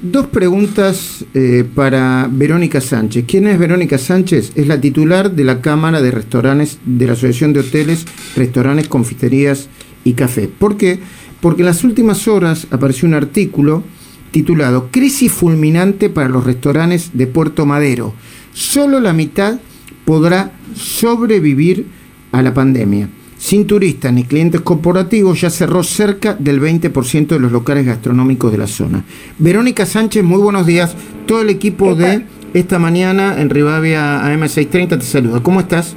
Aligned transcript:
Dos 0.00 0.28
preguntas 0.28 1.24
eh, 1.34 1.64
para 1.74 2.28
Verónica 2.30 2.80
Sánchez. 2.80 3.24
¿Quién 3.26 3.48
es 3.48 3.58
Verónica 3.58 3.98
Sánchez? 3.98 4.52
Es 4.54 4.68
la 4.68 4.80
titular 4.80 5.32
de 5.32 5.42
la 5.42 5.60
Cámara 5.60 6.00
de 6.00 6.12
Restaurantes 6.12 6.78
de 6.84 7.06
la 7.08 7.14
Asociación 7.14 7.52
de 7.52 7.58
Hoteles, 7.58 8.06
Restaurantes, 8.36 8.86
Confiterías 8.86 9.68
y 10.04 10.12
Café. 10.12 10.46
¿Por 10.46 10.76
qué? 10.76 11.00
Porque 11.40 11.62
en 11.62 11.66
las 11.66 11.82
últimas 11.82 12.28
horas 12.28 12.68
apareció 12.70 13.08
un 13.08 13.14
artículo 13.14 13.82
titulado 14.30 14.90
Crisis 14.92 15.32
fulminante 15.32 16.10
para 16.10 16.28
los 16.28 16.44
restaurantes 16.44 17.10
de 17.14 17.26
Puerto 17.26 17.66
Madero. 17.66 18.14
Solo 18.52 19.00
la 19.00 19.12
mitad 19.12 19.58
podrá 20.04 20.52
sobrevivir 20.76 21.86
a 22.30 22.40
la 22.42 22.54
pandemia. 22.54 23.08
Sin 23.48 23.66
turistas 23.66 24.12
ni 24.12 24.24
clientes 24.24 24.60
corporativos, 24.60 25.40
ya 25.40 25.48
cerró 25.48 25.82
cerca 25.82 26.34
del 26.38 26.60
20% 26.60 27.28
de 27.28 27.40
los 27.40 27.50
locales 27.50 27.86
gastronómicos 27.86 28.52
de 28.52 28.58
la 28.58 28.66
zona. 28.66 29.04
Verónica 29.38 29.86
Sánchez, 29.86 30.22
muy 30.22 30.36
buenos 30.36 30.66
días. 30.66 30.94
Todo 31.24 31.40
el 31.40 31.48
equipo 31.48 31.94
de 31.94 32.26
esta 32.52 32.78
mañana 32.78 33.40
en 33.40 33.48
Rivavia 33.48 34.20
AM630 34.22 34.98
te 34.98 35.00
saluda. 35.00 35.42
¿Cómo 35.42 35.60
estás? 35.60 35.96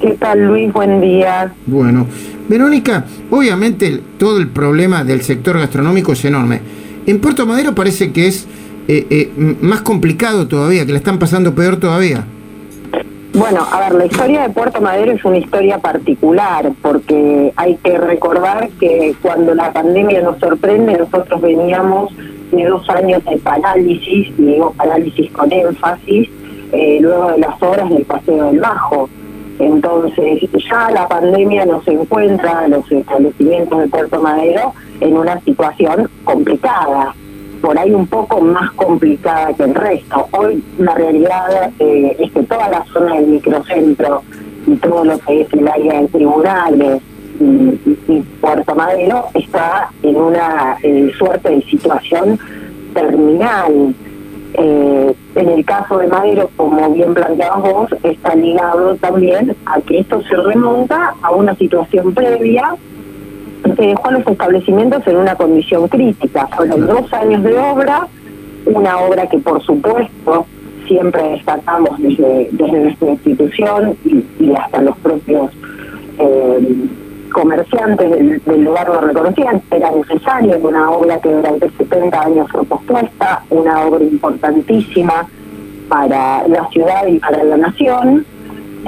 ¿Qué 0.00 0.14
tal 0.14 0.44
Luis? 0.44 0.72
Buen 0.72 1.00
día. 1.00 1.54
Bueno, 1.66 2.08
Verónica, 2.48 3.06
obviamente 3.30 4.00
todo 4.18 4.38
el 4.38 4.48
problema 4.48 5.04
del 5.04 5.22
sector 5.22 5.60
gastronómico 5.60 6.14
es 6.14 6.24
enorme. 6.24 6.62
En 7.06 7.20
Puerto 7.20 7.46
Madero 7.46 7.76
parece 7.76 8.10
que 8.10 8.26
es 8.26 8.48
eh, 8.88 9.06
eh, 9.08 9.56
más 9.60 9.82
complicado 9.82 10.48
todavía, 10.48 10.84
que 10.84 10.90
le 10.90 10.98
están 10.98 11.20
pasando 11.20 11.54
peor 11.54 11.76
todavía. 11.76 12.26
Bueno, 13.34 13.66
a 13.72 13.80
ver, 13.80 13.94
la 13.94 14.04
historia 14.04 14.42
de 14.42 14.50
Puerto 14.50 14.82
Madero 14.82 15.12
es 15.12 15.24
una 15.24 15.38
historia 15.38 15.78
particular 15.78 16.70
porque 16.82 17.50
hay 17.56 17.76
que 17.76 17.96
recordar 17.96 18.68
que 18.78 19.14
cuando 19.22 19.54
la 19.54 19.72
pandemia 19.72 20.20
nos 20.20 20.38
sorprende, 20.38 20.98
nosotros 20.98 21.40
veníamos 21.40 22.12
de 22.50 22.64
dos 22.66 22.86
años 22.90 23.24
de 23.24 23.38
parálisis, 23.38 24.28
y 24.36 24.42
digo 24.42 24.74
parálisis 24.74 25.32
con 25.32 25.50
énfasis, 25.50 26.28
eh, 26.72 26.98
luego 27.00 27.32
de 27.32 27.38
las 27.38 27.62
horas 27.62 27.88
del 27.88 28.04
Paseo 28.04 28.50
del 28.50 28.60
Bajo. 28.60 29.08
Entonces, 29.58 30.42
ya 30.70 30.90
la 30.90 31.08
pandemia 31.08 31.64
nos 31.64 31.88
encuentra 31.88 32.68
los 32.68 32.90
establecimientos 32.92 33.78
de 33.78 33.88
Puerto 33.88 34.20
Madero 34.20 34.74
en 35.00 35.16
una 35.16 35.40
situación 35.40 36.10
complicada 36.24 37.14
por 37.62 37.78
ahí 37.78 37.92
un 37.92 38.06
poco 38.08 38.40
más 38.40 38.72
complicada 38.72 39.54
que 39.54 39.62
el 39.62 39.74
resto. 39.74 40.28
Hoy 40.32 40.62
la 40.78 40.94
realidad 40.94 41.70
eh, 41.78 42.16
es 42.18 42.32
que 42.32 42.42
toda 42.42 42.68
la 42.68 42.84
zona 42.92 43.14
del 43.14 43.28
microcentro 43.28 44.22
y 44.66 44.74
todo 44.76 45.04
lo 45.04 45.18
que 45.20 45.42
es 45.42 45.52
el 45.52 45.66
área 45.66 46.02
de 46.02 46.08
tribunales 46.08 47.02
y, 47.40 48.22
Puerto 48.40 48.74
Madero 48.74 49.26
está 49.34 49.88
en 50.02 50.16
una 50.16 50.76
suerte 51.16 51.50
de 51.50 51.62
situación 51.62 52.38
terminal. 52.92 53.94
Eh, 54.54 55.14
en 55.36 55.48
el 55.48 55.64
caso 55.64 55.98
de 55.98 56.08
Madero, 56.08 56.50
como 56.56 56.90
bien 56.90 57.14
planteabas 57.14 57.62
vos, 57.62 57.90
está 58.02 58.34
ligado 58.34 58.96
también 58.96 59.56
a 59.64 59.80
que 59.80 60.00
esto 60.00 60.20
se 60.22 60.36
remonta 60.36 61.14
a 61.22 61.30
una 61.30 61.54
situación 61.54 62.12
previa 62.12 62.76
que 63.82 63.88
dejó 63.88 64.06
a 64.06 64.12
los 64.12 64.26
establecimientos 64.28 65.04
en 65.08 65.16
una 65.16 65.34
condición 65.34 65.88
crítica. 65.88 66.46
Fueron 66.56 66.86
dos 66.86 67.12
años 67.12 67.42
de 67.42 67.58
obra, 67.58 68.06
una 68.64 68.98
obra 68.98 69.26
que 69.26 69.38
por 69.38 69.60
supuesto 69.60 70.46
siempre 70.86 71.30
destacamos 71.30 71.98
desde, 71.98 72.48
desde 72.52 72.78
nuestra 72.78 73.10
institución 73.10 73.96
y, 74.04 74.54
hasta 74.54 74.82
los 74.82 74.96
propios 74.98 75.50
eh, 76.16 76.74
comerciantes 77.32 78.08
del, 78.46 78.64
lugar 78.64 78.86
lo 78.86 79.00
reconocían, 79.00 79.60
era 79.72 79.90
necesario, 79.90 80.58
una 80.58 80.92
obra 80.92 81.18
que 81.18 81.32
durante 81.32 81.68
70 81.70 82.20
años 82.20 82.46
fue 82.52 82.64
pospuesta, 82.64 83.42
una 83.50 83.80
obra 83.80 84.04
importantísima 84.04 85.26
para 85.88 86.46
la 86.46 86.68
ciudad 86.68 87.04
y 87.08 87.18
para 87.18 87.42
la 87.42 87.56
nación, 87.56 88.24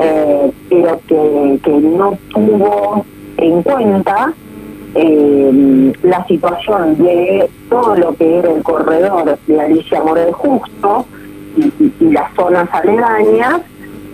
eh, 0.00 0.52
pero 0.68 1.00
que, 1.08 1.58
que 1.64 1.70
no 1.70 2.16
tuvo 2.32 3.04
en 3.38 3.62
cuenta 3.62 4.32
eh, 4.94 5.92
la 6.02 6.26
situación 6.26 6.96
de 6.98 7.48
todo 7.68 7.96
lo 7.96 8.14
que 8.16 8.38
era 8.38 8.52
el 8.52 8.62
corredor 8.62 9.38
de 9.46 9.60
Alicia 9.60 10.02
Morel 10.02 10.32
Justo 10.32 11.06
y, 11.56 11.72
las 12.12 12.32
zonas 12.34 12.68
aledañas 12.72 13.60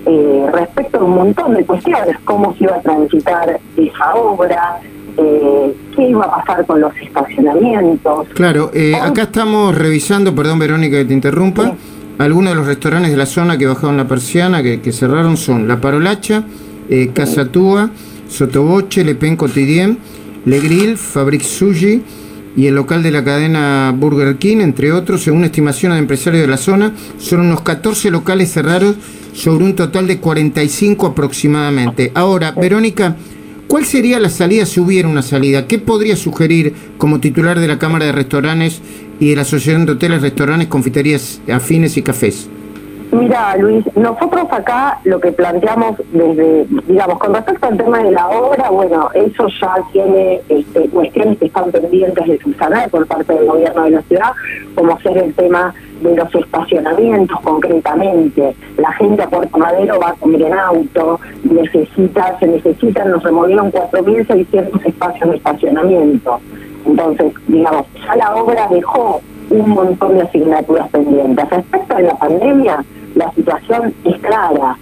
eh, 0.06 0.46
respecto 0.52 0.98
a 0.98 1.04
un 1.04 1.14
montón 1.14 1.54
de 1.54 1.64
cuestiones, 1.64 2.16
cómo 2.24 2.54
se 2.54 2.64
iba 2.64 2.76
a 2.76 2.80
transitar 2.80 3.60
esa 3.76 4.14
obra, 4.14 4.80
eh, 5.16 5.74
qué 5.94 6.08
iba 6.08 6.24
a 6.24 6.36
pasar 6.36 6.64
con 6.64 6.80
los 6.80 6.97
estacionamientos. 6.97 8.28
Claro, 8.34 8.70
eh, 8.72 8.94
acá 8.94 9.22
estamos 9.22 9.76
revisando, 9.76 10.34
perdón 10.34 10.58
Verónica 10.58 10.97
que 10.98 11.04
te 11.04 11.14
interrumpa, 11.14 11.74
algunos 12.18 12.52
de 12.52 12.56
los 12.56 12.66
restaurantes 12.66 13.10
de 13.10 13.16
la 13.16 13.26
zona 13.26 13.58
que 13.58 13.66
bajaron 13.66 13.97
la 13.97 14.06
persiana, 14.06 14.62
que, 14.62 14.80
que 14.80 14.92
cerraron 14.92 15.36
son 15.36 15.68
La 15.68 15.80
Parolacha, 15.80 16.44
eh, 16.88 17.10
Casa 17.14 17.47
Túa, 17.47 17.91
Sotoboche, 18.28 19.04
Le 19.04 19.14
Pen 19.14 19.36
Cotidien, 19.36 19.98
le 20.44 20.60
Grill, 20.60 20.96
Fabric 20.96 21.42
Sushi 21.42 22.02
y 22.56 22.66
el 22.66 22.74
local 22.74 23.02
de 23.02 23.10
la 23.10 23.24
cadena 23.24 23.94
Burger 23.96 24.36
King, 24.36 24.58
entre 24.58 24.92
otros, 24.92 25.22
según 25.22 25.44
estimaciones 25.44 25.96
de 25.96 26.00
empresarios 26.00 26.42
de 26.42 26.48
la 26.48 26.56
zona, 26.56 26.94
son 27.18 27.40
unos 27.40 27.62
14 27.62 28.10
locales 28.10 28.50
cerrados 28.50 28.96
sobre 29.32 29.64
un 29.64 29.76
total 29.76 30.06
de 30.06 30.18
45 30.18 31.06
aproximadamente. 31.06 32.10
Ahora, 32.14 32.50
Verónica, 32.52 33.16
¿cuál 33.68 33.84
sería 33.84 34.18
la 34.18 34.30
salida 34.30 34.66
si 34.66 34.80
hubiera 34.80 35.08
una 35.08 35.22
salida? 35.22 35.66
¿Qué 35.66 35.78
podría 35.78 36.16
sugerir 36.16 36.74
como 36.98 37.20
titular 37.20 37.60
de 37.60 37.68
la 37.68 37.78
Cámara 37.78 38.06
de 38.06 38.12
Restaurantes 38.12 38.80
y 39.20 39.30
de 39.30 39.36
la 39.36 39.42
Asociación 39.42 39.86
de 39.86 39.92
Hoteles, 39.92 40.22
Restaurantes, 40.22 40.68
Confiterías 40.68 41.40
Afines 41.48 41.96
y 41.96 42.02
Cafés? 42.02 42.48
Mira, 43.12 43.56
Luis, 43.56 43.84
nosotros 43.97 44.47
acá 44.53 45.00
lo 45.03 45.19
que 45.19 45.32
planteamos 45.32 45.97
desde, 46.12 46.65
digamos, 46.87 47.19
con 47.19 47.34
respecto 47.34 47.66
al 47.66 47.76
tema 47.76 47.98
de 47.98 48.12
la 48.12 48.28
obra, 48.28 48.71
bueno, 48.71 49.09
eso 49.15 49.48
ya 49.60 49.75
tiene 49.93 50.41
este, 50.48 50.88
cuestiones 50.88 51.38
que 51.38 51.47
están 51.47 51.72
pendientes 51.72 52.25
de 52.25 52.38
subsanar 52.38 52.88
por 52.88 53.06
parte 53.06 53.34
del 53.34 53.47
gobierno 53.47 53.82
de 53.82 53.91
la 53.91 54.03
ciudad, 54.03 54.32
como 54.76 54.97
ser 55.00 55.19
el 55.19 55.34
tema 55.34 55.75
de 56.03 56.15
los 56.15 56.32
estacionamientos 56.32 57.41
concretamente. 57.41 58.54
La 58.76 58.93
gente 58.93 59.25
a 59.25 59.28
Puerto 59.28 59.59
Madero 59.59 59.98
va 59.98 60.10
a 60.10 60.15
comer 60.15 60.42
en 60.42 60.54
auto, 60.54 61.19
necesita, 61.42 62.38
se 62.38 62.47
necesitan, 62.47 63.10
nos 63.10 63.25
removieron 63.25 63.72
4.600 63.72 64.87
espacios 64.87 65.31
de 65.31 65.37
estacionamiento. 65.37 66.38
Entonces, 66.87 67.32
digamos, 67.48 67.87
ya 68.06 68.15
la 68.15 68.37
obra 68.37 68.69
dejó 68.69 69.21
un 69.50 69.71
montón 69.71 70.15
de 70.15 70.22
asignaturas 70.22 70.88
pendientes. 70.91 71.50
Respecto 71.50 71.97
a 71.97 72.00
la 72.00 72.15
pandemia, 72.15 72.84
la 73.15 73.32
situación 73.32 73.94
es 74.04 74.21
clara, 74.21 74.76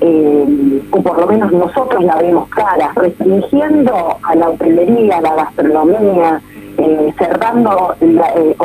eh, 0.00 0.82
o 0.90 1.02
por 1.02 1.18
lo 1.18 1.26
menos 1.26 1.52
nosotros 1.52 2.02
la 2.04 2.16
vemos 2.16 2.48
clara, 2.50 2.92
restringiendo 2.94 4.16
a 4.22 4.34
la 4.34 4.50
hotelería, 4.50 5.18
a 5.18 5.20
la 5.20 5.34
gastronomía, 5.34 6.40
eh, 6.78 7.12
cerrando, 7.18 7.94
la, 8.00 8.28
eh, 8.36 8.56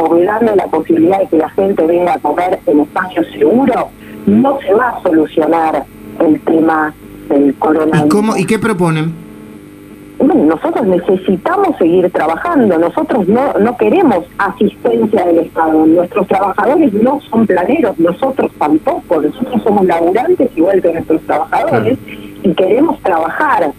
la 0.56 0.68
posibilidad 0.68 1.20
de 1.20 1.28
que 1.28 1.38
la 1.38 1.50
gente 1.50 1.86
venga 1.88 2.14
a 2.14 2.20
comer 2.20 2.60
en 2.68 2.82
espacios 2.82 3.26
seguros, 3.32 3.86
no 4.26 4.60
se 4.60 4.74
va 4.74 4.90
a 4.90 5.02
solucionar 5.02 5.84
el 6.20 6.40
tema 6.42 6.94
del 7.30 7.56
coronavirus. 7.56 8.06
¿Y, 8.06 8.10
cómo, 8.10 8.38
¿y 8.38 8.46
qué 8.46 8.60
proponen? 8.60 9.23
Nosotros 10.28 10.88
necesitamos 10.88 11.78
seguir 11.78 12.10
trabajando, 12.12 12.78
nosotros 12.78 13.28
no, 13.28 13.54
no 13.54 13.78
queremos 13.78 14.26
asistencia 14.38 15.26
del 15.26 15.40
Estado, 15.40 15.86
nuestros 15.86 16.28
trabajadores 16.28 16.94
no 16.94 17.20
son 17.30 17.46
planeros, 17.46 17.98
nosotros 18.00 18.52
tampoco, 18.58 19.22
nosotros 19.22 19.62
somos 19.64 19.86
laburantes 19.86 20.50
igual 20.56 20.82
que 20.82 20.94
nuestros 20.94 21.22
trabajadores 21.24 21.98
y 22.44 22.54
queremos 22.54 23.00
trabajar. 23.02 23.72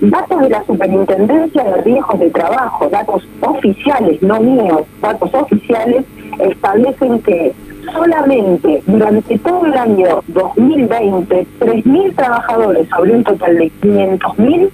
Datos 0.00 0.40
de 0.40 0.50
la 0.50 0.64
Superintendencia 0.64 1.64
de 1.64 1.82
Riesgos 1.82 2.20
de 2.20 2.30
Trabajo, 2.30 2.88
datos 2.88 3.26
oficiales, 3.40 4.22
no 4.22 4.40
míos, 4.40 4.82
datos 5.00 5.32
oficiales, 5.34 6.04
establecen 6.38 7.20
que 7.20 7.52
solamente 7.92 8.82
durante 8.86 9.38
todo 9.38 9.66
el 9.66 9.74
año 9.74 10.22
2020, 10.28 11.46
3.000 11.60 12.14
trabajadores 12.14 12.88
sobre 12.88 13.16
un 13.16 13.24
total 13.24 13.56
de 13.56 13.72
500.000 13.82 14.70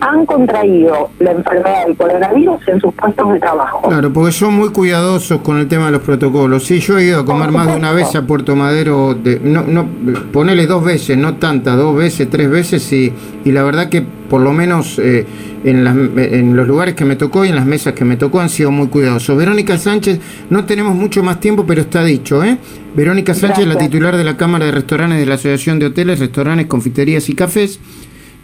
han 0.00 0.26
contraído 0.26 1.10
la 1.18 1.32
enfermedad 1.32 1.86
del 1.86 1.96
coronavirus 1.96 2.68
en 2.68 2.80
sus 2.80 2.94
puestos 2.94 3.32
de 3.32 3.40
trabajo. 3.40 3.88
Claro, 3.88 4.12
porque 4.12 4.32
son 4.32 4.54
muy 4.54 4.70
cuidadosos 4.70 5.40
con 5.42 5.58
el 5.58 5.68
tema 5.68 5.86
de 5.86 5.92
los 5.92 6.02
protocolos. 6.02 6.64
Sí, 6.64 6.80
yo 6.80 6.98
he 6.98 7.04
ido 7.04 7.20
a 7.20 7.24
comer 7.24 7.50
más 7.50 7.66
de 7.66 7.76
una 7.76 7.92
vez 7.92 8.14
a 8.14 8.26
Puerto 8.26 8.56
Madero, 8.56 9.14
de, 9.14 9.40
no, 9.40 9.62
no, 9.62 9.86
ponele 10.32 10.66
dos 10.66 10.84
veces, 10.84 11.16
no 11.16 11.36
tantas, 11.36 11.76
dos 11.76 11.96
veces, 11.96 12.28
tres 12.30 12.50
veces, 12.50 12.92
y, 12.92 13.12
y 13.44 13.52
la 13.52 13.62
verdad 13.62 13.88
que 13.88 14.02
por 14.02 14.40
lo 14.40 14.52
menos 14.52 14.98
eh, 14.98 15.26
en, 15.64 15.84
las, 15.84 15.94
en 15.94 16.56
los 16.56 16.66
lugares 16.66 16.94
que 16.94 17.04
me 17.04 17.16
tocó 17.16 17.44
y 17.44 17.48
en 17.48 17.56
las 17.56 17.66
mesas 17.66 17.94
que 17.94 18.04
me 18.04 18.16
tocó 18.16 18.40
han 18.40 18.48
sido 18.48 18.70
muy 18.70 18.86
cuidadosos. 18.86 19.36
Verónica 19.36 19.76
Sánchez, 19.76 20.20
no 20.50 20.64
tenemos 20.64 20.94
mucho 20.94 21.22
más 21.22 21.40
tiempo, 21.40 21.64
pero 21.66 21.80
está 21.80 22.04
dicho, 22.04 22.42
¿eh? 22.44 22.56
Verónica 22.94 23.34
Sánchez, 23.34 23.66
la 23.66 23.76
titular 23.76 24.16
de 24.16 24.24
la 24.24 24.36
Cámara 24.36 24.66
de 24.66 24.72
Restaurantes 24.72 25.18
de 25.18 25.26
la 25.26 25.34
Asociación 25.34 25.78
de 25.78 25.86
Hoteles, 25.86 26.20
Restaurantes, 26.20 26.66
Confiterías 26.66 27.28
y 27.28 27.34
Cafés 27.34 27.80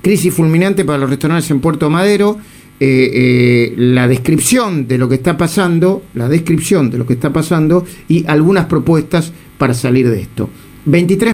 crisis 0.02 0.32
fulminante 0.32 0.84
para 0.84 0.98
los 0.98 1.10
restaurantes 1.10 1.50
en 1.50 1.60
Puerto 1.60 1.90
Madero. 1.90 2.38
eh, 2.78 3.74
la 3.78 4.06
descripción 4.06 4.86
de 4.86 4.98
lo 4.98 5.08
que 5.08 5.14
está 5.14 5.38
pasando, 5.38 6.02
la 6.12 6.28
descripción 6.28 6.90
de 6.90 6.98
lo 6.98 7.06
que 7.06 7.14
está 7.14 7.32
pasando 7.32 7.86
y 8.06 8.26
algunas 8.26 8.66
propuestas 8.66 9.32
para 9.56 9.72
salir 9.72 10.10
de 10.10 10.20
esto. 10.20 10.50
23 10.84 11.18